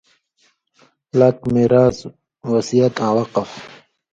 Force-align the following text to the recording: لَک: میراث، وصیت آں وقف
لَک: 1.19 1.39
میراث، 1.53 1.97
وصیت 2.51 2.95
آں 3.05 3.13
وقف 3.17 3.49